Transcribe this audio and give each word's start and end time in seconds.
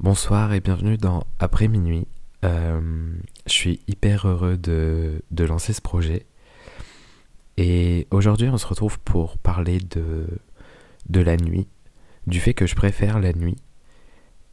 Bonsoir 0.00 0.54
et 0.54 0.60
bienvenue 0.60 0.96
dans 0.96 1.24
Après 1.38 1.68
minuit. 1.68 2.06
Euh, 2.42 3.12
je 3.44 3.52
suis 3.52 3.80
hyper 3.86 4.26
heureux 4.26 4.56
de, 4.56 5.20
lancer 5.44 5.74
ce 5.74 5.82
projet. 5.82 6.24
Et 7.58 8.06
aujourd'hui, 8.10 8.48
on 8.48 8.56
se 8.56 8.66
retrouve 8.66 8.98
pour 9.00 9.36
parler 9.36 9.78
de, 9.78 10.26
de 11.10 11.20
la 11.20 11.36
nuit, 11.36 11.68
du 12.26 12.40
fait 12.40 12.54
que 12.54 12.66
je 12.66 12.74
préfère 12.74 13.20
la 13.20 13.34
nuit. 13.34 13.58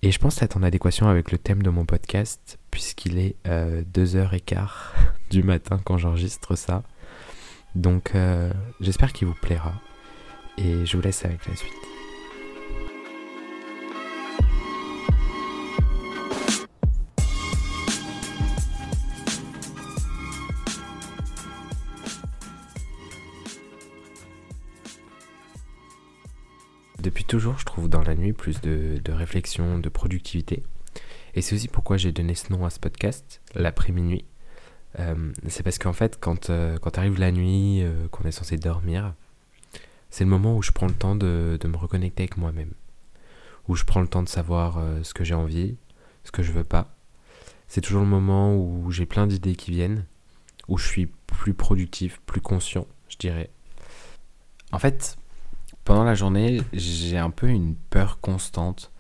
Et 0.02 0.12
je 0.12 0.20
pense 0.20 0.42
être 0.42 0.58
en 0.58 0.64
adéquation 0.64 1.08
avec 1.08 1.32
le 1.32 1.38
thème 1.38 1.64
de 1.64 1.70
mon 1.70 1.86
podcast, 1.86 2.60
puisqu'il 2.70 3.18
est 3.18 3.38
2h15 3.46 4.58
euh, 4.58 4.68
du 5.30 5.44
matin 5.44 5.80
quand 5.82 5.98
j'enregistre 5.98 6.56
ça. 6.56 6.84
Donc 7.74 8.16
euh, 8.16 8.52
j'espère 8.82 9.14
qu'il 9.14 9.30
vous 9.30 9.38
plaira. 9.42 9.82
Et 10.58 10.86
je 10.86 10.98
vous 10.98 11.04
laisse 11.04 11.24
avec 11.24 11.48
la 11.48 11.56
suite. 11.56 11.97
Depuis 27.02 27.26
toujours, 27.26 27.60
je 27.60 27.66
trouve 27.66 27.90
dans 27.90 28.02
la 28.02 28.16
nuit 28.16 28.34
plus 28.34 28.60
de, 28.62 29.00
réflexion, 29.12 29.80
de 29.80 29.90
productivité. 29.90 30.64
Et 31.36 31.42
c'est 31.42 31.56
aussi 31.56 31.68
pourquoi 31.68 31.98
j'ai 31.98 32.12
donné 32.12 32.34
ce 32.34 32.52
nom 32.52 32.66
à 32.66 32.70
ce 32.70 32.80
podcast, 32.80 33.42
l'après-minuit. 33.54 34.26
Euh, 35.00 35.32
c'est 35.48 35.62
parce 35.62 35.78
qu'en 35.78 35.94
fait, 35.94 36.18
quand, 36.20 36.50
euh, 36.50 36.78
quand 36.80 36.98
arrive 36.98 37.20
la 37.20 37.32
nuit, 37.32 37.84
euh, 37.84 38.08
qu'on 38.10 38.24
est 38.24 38.32
censé 38.32 38.58
dormir, 38.58 39.14
c'est 40.10 40.24
le 40.24 40.30
moment 40.30 40.58
où 40.58 40.64
je 40.64 40.72
prends 40.72 40.88
le 40.88 40.94
temps 40.94 41.16
de, 41.16 41.60
de 41.62 41.68
me 41.68 41.78
reconnecter 41.78 42.24
avec 42.24 42.38
moi-même. 42.38 42.72
Où 43.68 43.76
je 43.76 43.84
prends 43.84 44.02
le 44.02 44.08
temps 44.08 44.24
de 44.24 44.30
savoir 44.30 44.82
ce 45.04 45.14
que 45.14 45.26
j'ai 45.26 45.34
envie, 45.34 45.76
ce 46.24 46.32
que 46.32 46.42
je 46.42 46.54
veux 46.54 46.64
pas. 46.64 46.96
C'est 47.68 47.82
toujours 47.82 48.02
le 48.02 48.08
moment 48.08 48.56
où 48.56 48.90
j'ai 48.92 49.06
plein 49.06 49.28
d'idées 49.28 49.56
qui 49.56 49.72
viennent, 49.72 50.06
où 50.70 50.78
je 50.78 50.88
suis 50.88 51.08
plus 51.28 51.54
productif, 51.54 52.22
plus 52.26 52.40
conscient, 52.40 52.88
je 53.10 53.18
dirais. 53.18 53.50
En 54.72 54.80
fait, 54.80 55.18
pendant 55.88 56.04
la 56.04 56.16
journée, 56.16 56.62
j'ai 56.74 57.18
un 57.18 57.30
peu 57.30 57.48
une 57.48 57.74
peur 57.74 58.20
constante 58.20 58.92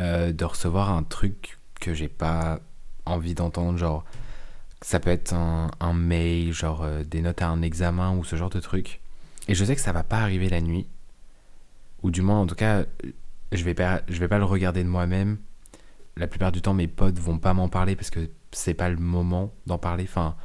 euh, 0.00 0.32
de 0.32 0.44
recevoir 0.46 0.90
un 0.90 1.02
truc 1.02 1.58
que 1.82 1.92
j'ai 1.92 2.08
pas 2.08 2.60
envie 3.04 3.34
d'entendre. 3.34 3.76
Genre, 3.76 4.06
ça 4.80 5.00
peut 5.00 5.10
être 5.10 5.34
un, 5.34 5.92
mail, 5.92 6.50
genre 6.54 6.82
euh, 6.82 7.04
des 7.04 7.20
notes 7.20 7.42
à 7.42 7.48
un 7.48 7.60
examen 7.60 8.16
ou 8.16 8.24
ce 8.24 8.36
genre 8.36 8.48
de 8.48 8.58
truc. 8.58 9.02
Et 9.48 9.54
je 9.54 9.62
sais 9.62 9.74
que 9.74 9.82
ça 9.82 9.92
va 9.92 10.02
pas 10.02 10.20
arriver 10.20 10.48
la 10.48 10.62
nuit. 10.62 10.86
Ou 12.02 12.10
du 12.10 12.22
moins, 12.22 12.40
en 12.40 12.46
tout 12.46 12.54
cas, 12.54 12.84
je 13.52 13.62
vais 13.62 13.74
pas, 13.74 14.00
je 14.08 14.18
vais 14.18 14.28
pas 14.28 14.38
le 14.38 14.44
regarder 14.44 14.82
de 14.84 14.88
moi-même. 14.88 15.36
La 16.16 16.26
plupart 16.26 16.52
du 16.52 16.62
temps, 16.62 16.72
mes 16.72 16.88
potes 16.88 17.18
vont 17.18 17.38
pas 17.38 17.52
m'en 17.52 17.68
parler 17.68 17.96
parce 17.96 18.08
que 18.08 18.30
c'est 18.52 18.72
pas 18.72 18.88
le 18.88 18.96
moment 18.96 19.52
d'en 19.66 19.76
parler. 19.76 20.04
Enfin, 20.08 20.36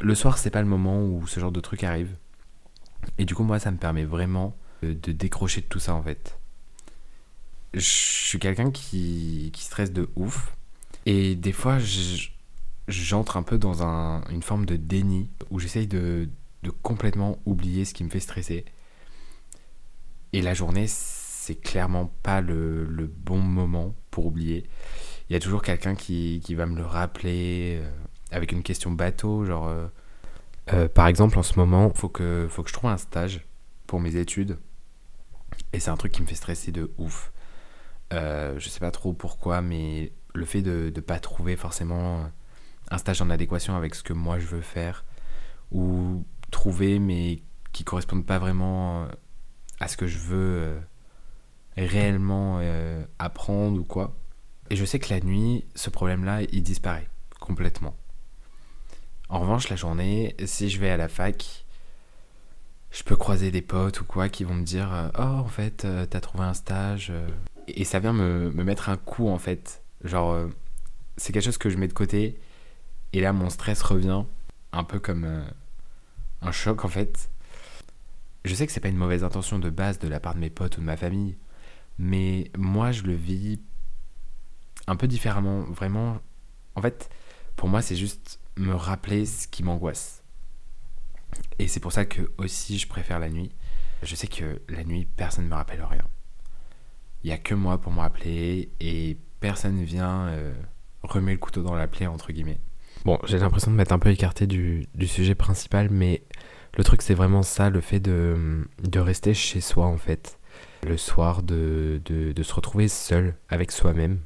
le 0.00 0.14
soir, 0.14 0.36
c'est 0.36 0.50
pas 0.50 0.60
le 0.60 0.68
moment 0.68 1.02
où 1.02 1.26
ce 1.26 1.40
genre 1.40 1.50
de 1.50 1.60
truc 1.60 1.82
arrive. 1.82 2.14
Et 3.18 3.24
du 3.24 3.34
coup, 3.34 3.42
moi, 3.42 3.58
ça 3.58 3.70
me 3.70 3.76
permet 3.76 4.04
vraiment 4.04 4.56
de, 4.82 5.12
décrocher 5.12 5.60
de 5.60 5.66
tout 5.66 5.78
ça 5.78 5.94
en 5.94 6.02
fait. 6.02 6.38
Je 7.74 7.80
suis 7.80 8.38
quelqu'un 8.38 8.70
qui, 8.70 9.50
qui 9.52 9.64
stresse 9.64 9.92
de 9.92 10.10
ouf. 10.16 10.54
Et 11.06 11.34
des 11.34 11.52
fois, 11.52 11.78
j'entre 12.88 13.36
un 13.36 13.42
peu 13.42 13.58
dans 13.58 13.82
une 14.28 14.42
forme 14.42 14.66
de 14.66 14.76
déni 14.76 15.30
où 15.50 15.58
j'essaye 15.58 15.86
de, 15.86 16.28
de 16.62 16.70
complètement 16.70 17.38
oublier 17.46 17.84
ce 17.84 17.94
qui 17.94 18.04
me 18.04 18.10
fait 18.10 18.20
stresser. 18.20 18.64
Et 20.32 20.42
la 20.42 20.54
journée, 20.54 20.86
c'est 20.86 21.56
clairement 21.56 22.12
pas 22.22 22.40
le, 22.40 22.84
le, 22.84 23.06
bon 23.06 23.38
moment 23.38 23.94
pour 24.10 24.26
oublier. 24.26 24.64
Il 25.28 25.32
y 25.32 25.36
a 25.36 25.40
toujours 25.40 25.62
quelqu'un 25.62 25.94
qui, 25.94 26.40
qui, 26.44 26.54
va 26.54 26.66
me 26.66 26.76
le 26.76 26.84
rappeler 26.84 27.78
euh, 27.80 27.90
avec 28.30 28.52
une 28.52 28.62
question 28.62 28.90
bateau, 28.92 29.44
genre 29.44 29.66
euh, 29.66 29.86
euh, 30.72 30.88
par 30.88 31.06
exemple, 31.06 31.38
en 31.38 31.42
ce 31.42 31.58
moment, 31.58 31.90
faut 31.94 32.08
que, 32.08 32.46
faut 32.50 32.62
que 32.62 32.68
je 32.68 32.74
trouve 32.74 32.90
un 32.90 32.98
stage 32.98 33.46
pour 33.86 34.00
mes 34.00 34.16
études. 34.16 34.58
Et 35.72 35.80
c'est 35.80 35.90
un 35.90 35.96
truc 35.96 36.12
qui 36.12 36.22
me 36.22 36.26
fait 36.26 36.34
stresser 36.34 36.72
de 36.72 36.92
ouf. 36.98 37.32
Euh, 38.12 38.58
je 38.58 38.68
sais 38.68 38.80
pas 38.80 38.90
trop 38.90 39.12
pourquoi, 39.12 39.62
mais 39.62 40.12
le 40.34 40.44
fait 40.44 40.62
de 40.62 40.92
ne 40.94 41.00
pas 41.00 41.18
trouver 41.18 41.56
forcément 41.56 42.26
un 42.90 42.98
stage 42.98 43.22
en 43.22 43.30
adéquation 43.30 43.76
avec 43.76 43.94
ce 43.94 44.02
que 44.02 44.12
moi 44.12 44.38
je 44.38 44.46
veux 44.46 44.60
faire, 44.60 45.04
ou 45.70 46.24
trouver 46.50 46.98
mais 46.98 47.42
qui 47.72 47.84
correspondent 47.84 48.26
pas 48.26 48.38
vraiment 48.38 49.08
à 49.80 49.88
ce 49.88 49.96
que 49.96 50.06
je 50.06 50.18
veux 50.18 50.62
euh, 50.62 50.80
réellement 51.76 52.58
euh, 52.60 53.04
apprendre 53.18 53.80
ou 53.80 53.84
quoi. 53.84 54.14
Et 54.70 54.76
je 54.76 54.84
sais 54.84 54.98
que 54.98 55.12
la 55.12 55.20
nuit, 55.20 55.64
ce 55.74 55.90
problème-là, 55.90 56.42
il 56.52 56.62
disparaît 56.62 57.08
complètement. 57.40 57.96
En 59.32 59.38
revanche, 59.38 59.70
la 59.70 59.76
journée, 59.76 60.36
si 60.44 60.68
je 60.68 60.78
vais 60.78 60.90
à 60.90 60.98
la 60.98 61.08
fac, 61.08 61.64
je 62.90 63.02
peux 63.02 63.16
croiser 63.16 63.50
des 63.50 63.62
potes 63.62 64.02
ou 64.02 64.04
quoi 64.04 64.28
qui 64.28 64.44
vont 64.44 64.52
me 64.52 64.62
dire 64.62 64.92
euh, 64.92 65.08
Oh, 65.18 65.22
en 65.22 65.48
fait, 65.48 65.86
euh, 65.86 66.04
t'as 66.04 66.20
trouvé 66.20 66.44
un 66.44 66.52
stage. 66.52 67.08
Euh. 67.10 67.26
Et 67.66 67.84
ça 67.84 67.98
vient 67.98 68.12
me, 68.12 68.50
mettre 68.50 68.90
un 68.90 68.98
coup, 68.98 69.30
en 69.30 69.38
fait. 69.38 69.82
Genre, 70.04 70.50
c'est 71.16 71.32
quelque 71.32 71.46
chose 71.46 71.56
que 71.56 71.70
je 71.70 71.78
mets 71.78 71.88
de 71.88 71.94
côté. 71.94 72.38
Et 73.14 73.22
là, 73.22 73.32
mon 73.32 73.48
stress 73.48 73.80
revient. 73.80 74.24
Un 74.72 74.84
peu 74.84 74.98
comme 74.98 75.26
un 76.42 76.52
choc, 76.52 76.84
en 76.84 76.88
fait. 76.88 77.30
Je 78.44 78.54
sais 78.54 78.66
que 78.66 78.72
c'est 78.72 78.80
pas 78.80 78.88
une 78.88 78.96
mauvaise 78.98 79.24
intention 79.24 79.58
de 79.58 79.70
base 79.70 79.98
de 79.98 80.08
la 80.08 80.20
part 80.20 80.34
de 80.34 80.40
mes 80.40 80.50
potes 80.50 80.76
ou 80.76 80.80
de 80.82 80.86
ma 80.86 80.98
famille. 80.98 81.38
Mais 81.98 82.50
moi, 82.58 82.92
je 82.92 83.04
le 83.04 83.14
vis 83.14 83.60
un 84.86 84.96
peu 84.96 85.08
différemment. 85.08 85.62
Vraiment. 85.62 86.20
En 86.74 86.82
fait, 86.82 87.08
pour 87.56 87.70
moi, 87.70 87.80
c'est 87.80 87.96
juste 87.96 88.38
me 88.56 88.74
rappeler 88.74 89.26
ce 89.26 89.48
qui 89.48 89.62
m'angoisse. 89.62 90.22
Et 91.58 91.68
c'est 91.68 91.80
pour 91.80 91.92
ça 91.92 92.04
que 92.04 92.30
aussi 92.38 92.78
je 92.78 92.86
préfère 92.86 93.18
la 93.18 93.28
nuit. 93.28 93.50
Je 94.02 94.14
sais 94.14 94.26
que 94.26 94.60
la 94.68 94.84
nuit, 94.84 95.06
personne 95.16 95.44
ne 95.44 95.50
me 95.50 95.54
rappelle 95.54 95.82
rien. 95.82 96.04
Il 97.22 97.28
n'y 97.28 97.32
a 97.32 97.38
que 97.38 97.54
moi 97.54 97.80
pour 97.80 97.92
me 97.92 98.00
rappeler 98.00 98.70
et 98.80 99.16
personne 99.40 99.82
vient 99.82 100.26
euh, 100.26 100.52
le 101.14 101.36
couteau 101.36 101.62
dans 101.62 101.74
la 101.74 101.86
plaie, 101.86 102.06
entre 102.06 102.32
guillemets. 102.32 102.58
Bon, 103.04 103.18
j'ai 103.24 103.38
l'impression 103.38 103.70
de 103.70 103.76
m'être 103.76 103.92
un 103.92 103.98
peu 103.98 104.10
écarté 104.10 104.46
du, 104.46 104.86
du, 104.94 105.06
sujet 105.06 105.34
principal, 105.34 105.88
mais 105.90 106.22
le 106.76 106.84
truc 106.84 107.02
c'est 107.02 107.14
vraiment 107.14 107.42
ça, 107.42 107.70
le 107.70 107.80
fait 107.80 108.00
de, 108.00 108.66
de, 108.82 109.00
rester 109.00 109.34
chez 109.34 109.60
soi 109.60 109.86
en 109.86 109.96
fait. 109.96 110.38
Le 110.86 110.96
soir, 110.96 111.42
de, 111.42 112.00
de, 112.04 112.32
de 112.32 112.42
se 112.42 112.54
retrouver 112.54 112.88
seul 112.88 113.34
avec 113.48 113.72
soi-même, 113.72 114.20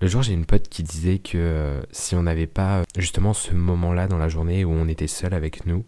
le 0.00 0.08
jour, 0.08 0.22
j'ai 0.22 0.32
une 0.32 0.46
pote 0.46 0.68
qui 0.68 0.82
disait 0.82 1.18
que 1.18 1.36
euh, 1.36 1.82
si 1.90 2.14
on 2.14 2.22
n'avait 2.22 2.46
pas 2.46 2.78
euh, 2.78 2.84
justement 2.96 3.34
ce 3.34 3.52
moment-là 3.52 4.08
dans 4.08 4.16
la 4.16 4.28
journée 4.28 4.64
où 4.64 4.70
on 4.70 4.88
était 4.88 5.06
seul 5.06 5.34
avec 5.34 5.66
nous, 5.66 5.84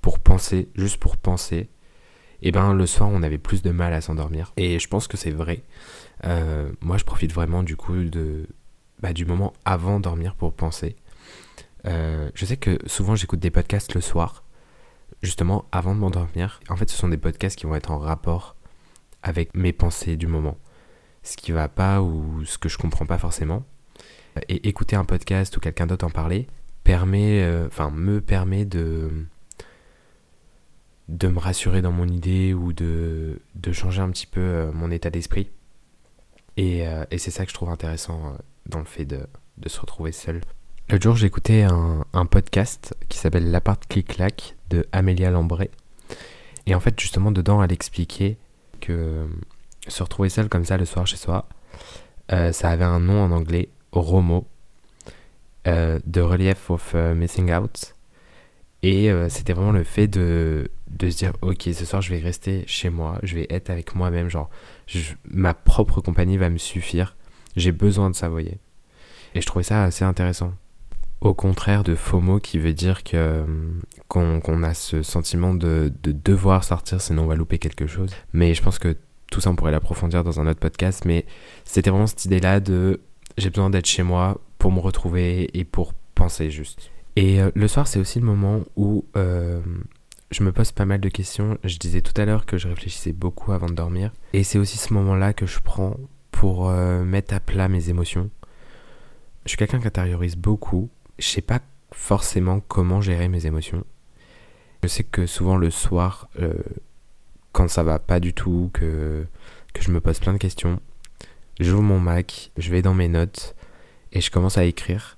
pour 0.00 0.18
penser, 0.20 0.70
juste 0.74 0.96
pour 0.96 1.18
penser, 1.18 1.68
et 2.42 2.48
eh 2.48 2.52
ben 2.52 2.72
le 2.72 2.86
soir, 2.86 3.10
on 3.12 3.22
avait 3.22 3.36
plus 3.36 3.60
de 3.60 3.70
mal 3.70 3.92
à 3.92 4.00
s'endormir. 4.00 4.54
Et 4.56 4.78
je 4.78 4.88
pense 4.88 5.06
que 5.06 5.18
c'est 5.18 5.30
vrai. 5.30 5.62
Euh, 6.24 6.72
moi, 6.80 6.96
je 6.96 7.04
profite 7.04 7.34
vraiment 7.34 7.62
du 7.62 7.76
coup 7.76 7.92
bah, 9.00 9.12
du 9.12 9.26
moment 9.26 9.52
avant 9.66 10.00
dormir 10.00 10.34
pour 10.34 10.54
penser. 10.54 10.96
je 11.84 12.30
sais 12.46 12.56
que 12.56 12.78
souvent, 12.86 13.14
j'écoute 13.14 13.40
des 13.40 13.50
podcasts 13.50 13.94
le 13.94 14.00
soir, 14.00 14.44
justement 15.22 15.66
avant 15.70 15.94
de 15.94 16.00
m'endormir. 16.00 16.60
En 16.70 16.76
fait, 16.76 16.88
ce 16.88 16.96
sont 16.96 17.08
des 17.08 17.18
podcasts 17.18 17.58
qui 17.58 17.66
vont 17.66 17.74
être 17.74 17.90
en 17.90 17.98
rapport 17.98 18.56
avec 19.22 19.54
mes 19.54 19.74
pensées 19.74 20.16
du 20.16 20.26
moment 20.26 20.56
ce 21.22 21.36
qui 21.36 21.52
va 21.52 21.68
pas 21.68 22.02
ou 22.02 22.44
ce 22.44 22.58
que 22.58 22.68
je 22.68 22.78
comprends 22.78 23.06
pas 23.06 23.18
forcément. 23.18 23.64
Et 24.48 24.68
écouter 24.68 24.96
un 24.96 25.04
podcast 25.04 25.56
ou 25.56 25.60
quelqu'un 25.60 25.86
d'autre 25.86 26.06
en 26.06 26.10
parler 26.10 26.46
permet, 26.84 27.42
euh, 27.42 27.66
enfin 27.66 27.90
me 27.90 28.20
permet 28.20 28.64
de 28.64 29.26
de 31.08 31.26
me 31.26 31.40
rassurer 31.40 31.82
dans 31.82 31.90
mon 31.90 32.06
idée 32.06 32.54
ou 32.54 32.72
de, 32.72 33.40
de 33.56 33.72
changer 33.72 34.00
un 34.00 34.10
petit 34.10 34.28
peu 34.28 34.40
euh, 34.40 34.72
mon 34.72 34.92
état 34.92 35.10
d'esprit. 35.10 35.50
Et, 36.56 36.86
euh, 36.86 37.04
et 37.10 37.18
c'est 37.18 37.32
ça 37.32 37.44
que 37.44 37.50
je 37.50 37.54
trouve 37.54 37.70
intéressant 37.70 38.36
dans 38.66 38.78
le 38.78 38.84
fait 38.84 39.04
de, 39.04 39.26
de 39.58 39.68
se 39.68 39.80
retrouver 39.80 40.12
seul. 40.12 40.40
L'autre 40.88 41.02
jour, 41.02 41.24
écouté 41.24 41.64
un, 41.64 42.04
un, 42.12 42.26
podcast 42.26 42.94
qui 43.08 43.18
s'appelle 43.18 43.50
L'appart 43.50 43.84
clic-clac 43.88 44.56
de 44.70 44.86
Amélia 44.92 45.30
Lambré. 45.30 45.70
Et 46.66 46.74
en 46.74 46.80
fait, 46.80 46.98
justement, 46.98 47.32
dedans, 47.32 47.62
elle 47.62 47.72
expliquait 47.72 48.36
que 48.80 49.26
se 49.88 50.02
retrouver 50.02 50.28
seul 50.28 50.48
comme 50.48 50.64
ça 50.64 50.76
le 50.76 50.84
soir 50.84 51.06
chez 51.06 51.16
soi, 51.16 51.48
euh, 52.32 52.52
ça 52.52 52.70
avait 52.70 52.84
un 52.84 53.00
nom 53.00 53.24
en 53.24 53.30
anglais, 53.32 53.68
Romo, 53.92 54.46
euh, 55.66 55.98
Relief 56.16 56.70
of 56.70 56.92
euh, 56.94 57.14
Missing 57.14 57.52
Out. 57.52 57.94
Et 58.82 59.10
c'était 59.28 59.52
vraiment 59.52 59.72
le 59.72 59.84
fait 59.84 60.08
de, 60.08 60.70
de 60.88 61.10
se 61.10 61.18
dire, 61.18 61.34
ok, 61.42 61.68
ce 61.74 61.84
soir 61.84 62.00
je 62.00 62.14
vais 62.14 62.18
rester 62.18 62.64
chez 62.66 62.88
moi, 62.88 63.18
je 63.22 63.34
vais 63.34 63.46
être 63.50 63.68
avec 63.68 63.94
moi-même, 63.94 64.30
genre, 64.30 64.48
ma 65.26 65.52
propre 65.52 66.00
compagnie 66.00 66.38
va 66.38 66.48
me 66.48 66.56
suffire, 66.56 67.14
j'ai 67.56 67.72
besoin 67.72 68.08
de 68.08 68.14
ça, 68.14 68.30
voyez. 68.30 68.56
Et 69.34 69.42
je 69.42 69.46
trouvais 69.46 69.64
ça 69.64 69.84
assez 69.84 70.02
intéressant. 70.02 70.54
Au 71.20 71.34
contraire 71.34 71.84
de 71.84 71.94
FOMO 71.94 72.38
qui 72.40 72.56
veut 72.56 72.72
dire 72.72 73.04
que 73.04 73.44
qu'on 74.08 74.62
a 74.62 74.72
ce 74.72 75.02
sentiment 75.02 75.52
de, 75.52 75.92
de 76.02 76.12
devoir 76.12 76.64
sortir 76.64 77.02
sinon 77.02 77.24
on 77.24 77.26
va 77.26 77.34
louper 77.34 77.58
quelque 77.58 77.86
chose. 77.86 78.10
Mais 78.32 78.54
je 78.54 78.62
pense 78.62 78.78
que 78.78 78.96
tout 79.30 79.40
ça, 79.40 79.50
on 79.50 79.56
pourrait 79.56 79.70
l'approfondir 79.70 80.24
dans 80.24 80.40
un 80.40 80.46
autre 80.46 80.60
podcast, 80.60 81.04
mais 81.04 81.24
c'était 81.64 81.90
vraiment 81.90 82.06
cette 82.06 82.24
idée-là 82.24 82.60
de 82.60 83.00
j'ai 83.38 83.50
besoin 83.50 83.70
d'être 83.70 83.86
chez 83.86 84.02
moi 84.02 84.40
pour 84.58 84.72
me 84.72 84.80
retrouver 84.80 85.48
et 85.58 85.64
pour 85.64 85.94
penser 86.14 86.50
juste. 86.50 86.90
Et 87.16 87.40
euh, 87.40 87.50
le 87.54 87.68
soir, 87.68 87.86
c'est 87.86 87.98
aussi 87.98 88.18
le 88.18 88.26
moment 88.26 88.60
où 88.76 89.04
euh, 89.16 89.60
je 90.30 90.42
me 90.42 90.52
pose 90.52 90.72
pas 90.72 90.84
mal 90.84 91.00
de 91.00 91.08
questions. 91.08 91.58
Je 91.64 91.78
disais 91.78 92.02
tout 92.02 92.18
à 92.20 92.24
l'heure 92.24 92.44
que 92.44 92.58
je 92.58 92.68
réfléchissais 92.68 93.12
beaucoup 93.12 93.52
avant 93.52 93.66
de 93.66 93.74
dormir. 93.74 94.12
Et 94.32 94.44
c'est 94.44 94.58
aussi 94.58 94.78
ce 94.78 94.92
moment-là 94.94 95.32
que 95.32 95.46
je 95.46 95.60
prends 95.60 95.96
pour 96.30 96.68
euh, 96.68 97.02
mettre 97.04 97.34
à 97.34 97.40
plat 97.40 97.68
mes 97.68 97.88
émotions. 97.88 98.30
Je 99.44 99.50
suis 99.50 99.58
quelqu'un 99.58 99.80
qui 99.80 99.86
intériorise 99.86 100.36
beaucoup. 100.36 100.90
Je 101.18 101.26
sais 101.26 101.40
pas 101.40 101.60
forcément 101.92 102.60
comment 102.60 103.00
gérer 103.00 103.28
mes 103.28 103.46
émotions. 103.46 103.84
Je 104.82 104.88
sais 104.88 105.04
que 105.04 105.26
souvent 105.26 105.56
le 105.56 105.70
soir, 105.70 106.30
quand 107.52 107.68
ça 107.68 107.82
va 107.82 107.98
pas 107.98 108.20
du 108.20 108.32
tout, 108.34 108.70
que, 108.72 109.26
je 109.78 109.90
me 109.90 110.00
pose 110.00 110.18
plein 110.18 110.32
de 110.32 110.38
questions, 110.38 110.80
j'ouvre 111.58 111.82
mon 111.82 111.98
Mac, 111.98 112.50
je 112.56 112.70
vais 112.70 112.82
dans 112.82 112.94
mes 112.94 113.08
notes 113.08 113.54
et 114.12 114.20
je 114.20 114.30
commence 114.30 114.58
à 114.58 114.64
écrire. 114.64 115.16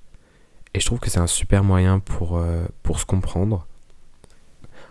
Et 0.75 0.81
je 0.81 0.87
trouve 0.87 1.01
que 1.01 1.11
c'est 1.11 1.19
un 1.19 1.27
super 1.27 1.65
moyen 1.65 1.99
pour, 1.99 2.39
euh, 2.39 2.65
pour 2.83 2.99
se 2.99 3.05
comprendre. 3.05 3.67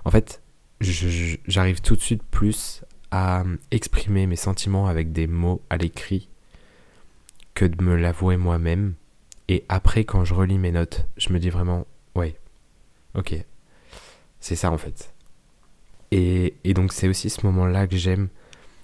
En 0.05 0.11
fait, 0.11 0.41
j'arrive 0.79 1.81
tout 1.81 1.95
de 1.95 2.01
suite 2.01 2.23
plus 2.23 2.83
à 3.11 3.43
exprimer 3.71 4.27
mes 4.27 4.35
sentiments 4.35 4.87
avec 4.87 5.11
des 5.11 5.27
mots 5.27 5.61
à 5.69 5.77
l'écrit 5.77 6.29
que 7.53 7.65
de 7.65 7.83
me 7.83 7.95
l'avouer 7.95 8.37
moi-même. 8.37 8.93
Et 9.47 9.65
après, 9.69 10.05
quand 10.05 10.23
je 10.23 10.33
relis 10.33 10.57
mes 10.57 10.71
notes, 10.71 11.07
je 11.17 11.33
me 11.33 11.39
dis 11.39 11.49
vraiment, 11.49 11.85
ouais, 12.15 12.35
ok, 13.15 13.35
c'est 14.39 14.55
ça 14.55 14.71
en 14.71 14.77
fait. 14.77 15.10
Et, 16.11 16.53
donc 16.73 16.93
c'est 16.93 17.07
aussi 17.07 17.29
ce 17.29 17.45
moment-là 17.45 17.87
que 17.87 17.97
j'aime. 17.97 18.29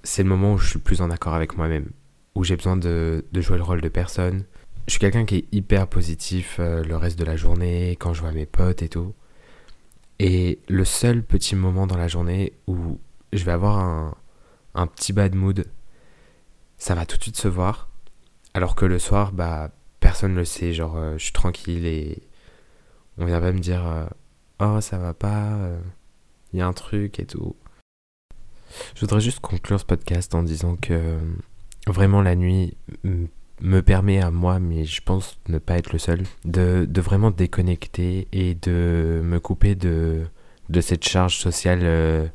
C'est 0.04 0.24
le 0.24 0.30
moment 0.30 0.54
où 0.54 0.58
je 0.58 0.70
suis 0.70 0.80
plus 0.80 1.02
en 1.02 1.12
accord 1.12 1.34
avec 1.34 1.58
moi-même, 1.58 1.90
où 2.36 2.44
j'ai 2.44 2.56
besoin 2.56 2.78
de, 2.78 3.26
de 3.32 3.42
jouer 3.42 3.58
le 3.58 3.64
rôle 3.64 3.82
de 3.82 3.90
personne, 3.90 4.46
je 4.88 4.94
suis 4.94 5.00
quelqu'un 5.00 5.26
qui 5.26 5.36
est 5.36 5.46
hyper 5.52 5.88
positif 5.88 6.58
euh, 6.60 6.82
le 6.84 6.96
reste 6.96 7.20
de 7.20 7.26
la 7.26 7.36
journée, 7.36 7.98
quand 8.00 8.14
je 8.14 8.22
vois 8.22 8.32
mes 8.32 8.46
potes 8.46 8.82
et 8.82 8.90
tout. 8.90 9.14
Et 10.20 10.60
le 10.70 10.86
seul 10.86 11.24
petit 11.24 11.56
moment 11.56 11.88
dans 11.88 11.98
la 11.98 12.08
journée 12.08 12.54
où 12.68 13.00
je 13.34 13.44
vais 13.44 13.52
avoir 13.52 13.80
un, 13.80 14.16
un 14.76 14.88
petit 14.88 15.12
bad 15.12 15.36
mood, 15.36 15.66
ça 16.78 16.96
va 16.96 17.06
tout 17.06 17.18
de 17.18 17.24
suite 17.24 17.38
se 17.38 17.50
voir. 17.50 17.90
Alors 18.54 18.76
que 18.76 18.86
le 18.86 18.98
soir, 18.98 19.34
bah, 19.34 19.72
personne 20.00 20.32
ne 20.32 20.38
le 20.38 20.46
sait. 20.46 20.74
Genre, 20.74 20.96
euh, 20.96 21.18
je 21.18 21.24
suis 21.26 21.34
tranquille 21.34 21.86
et 21.86 22.24
on 23.18 23.26
vient 23.26 23.42
pas 23.42 23.52
me 23.52 23.60
dire 23.60 23.86
euh, 23.86 24.06
Oh, 24.60 24.80
ça 24.82 24.98
va 24.98 25.14
pas, 25.14 25.60
un 26.62 26.74
truc 26.74 27.20
et 27.20 27.26
tout. 27.26 27.56
Je 28.96 29.02
voudrais 29.02 29.22
juste 29.22 29.40
conclure 29.40 29.80
ce 29.80 29.86
podcast 29.86 30.36
en 30.36 30.44
disant 30.44 30.76
que 30.76 31.18
vraiment 31.88 32.22
la 32.22 32.36
nuit 32.36 32.76
me 33.62 33.82
permet 33.82 34.22
à 34.22 34.32
moi, 34.32 34.60
mais 34.60 34.86
je 34.86 35.02
pense 35.02 35.40
ne 35.48 35.58
pas 35.58 35.78
être 35.78 35.94
le 35.94 36.00
seul, 36.00 36.24
de, 36.46 36.86
de 36.88 37.02
vraiment 37.02 37.32
déconnecter 37.32 38.28
et 38.32 38.56
de 38.56 39.22
me 39.24 39.40
couper 39.40 39.76
de, 39.76 40.26
de 40.70 40.82
cette 40.82 41.08
charge 41.08 41.38
sociale 41.38 41.82
euh, 41.84 42.28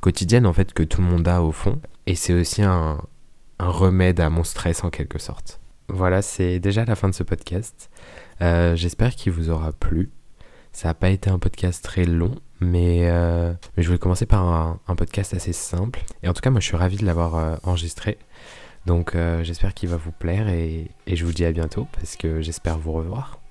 quotidienne 0.00 0.46
en 0.46 0.52
fait 0.52 0.72
que 0.72 0.82
tout 0.82 1.00
le 1.00 1.08
monde 1.08 1.28
a 1.28 1.42
au 1.42 1.52
fond. 1.52 1.80
Et 2.06 2.14
c'est 2.14 2.32
aussi 2.32 2.62
un, 2.62 3.00
un, 3.58 3.68
remède 3.68 4.20
à 4.20 4.30
mon 4.30 4.44
stress 4.44 4.82
en 4.84 4.90
quelque 4.90 5.18
sorte. 5.18 5.60
Voilà, 5.88 6.22
c'est 6.22 6.58
déjà 6.58 6.84
la 6.84 6.96
fin 6.96 7.08
de 7.08 7.14
ce 7.14 7.22
podcast. 7.22 7.90
Euh, 8.40 8.74
j'espère 8.76 9.14
qu'il 9.14 9.32
vous 9.32 9.50
aura 9.50 9.72
plu. 9.72 10.10
Ça 10.72 10.88
n'a 10.88 10.94
pas 10.94 11.10
été 11.10 11.30
un 11.30 11.38
podcast 11.38 11.84
très 11.84 12.04
long, 12.04 12.34
mais, 12.60 13.10
euh, 13.10 13.52
je 13.76 13.86
voulais 13.86 13.98
commencer 13.98 14.26
par 14.26 14.44
un, 14.44 14.96
podcast 14.96 15.34
assez 15.34 15.52
simple. 15.52 16.02
Et 16.22 16.28
en 16.28 16.32
tout 16.32 16.40
cas, 16.40 16.50
moi 16.50 16.60
je 16.60 16.66
suis 16.66 16.76
ravi 16.76 16.96
de 16.96 17.04
l'avoir 17.04 17.58
enregistré. 17.62 18.18
Donc 18.86 19.14
euh, 19.14 19.44
j'espère 19.44 19.74
qu'il 19.74 19.88
va 19.88 19.96
vous 19.96 20.12
plaire 20.12 20.48
et 20.48 20.90
je 21.06 21.24
vous 21.24 21.32
dis 21.32 21.44
à 21.44 21.52
bientôt 21.52 21.86
parce 21.92 22.16
que 22.16 22.40
j'espère 22.40 22.78
vous 22.78 22.92
revoir. 22.92 23.41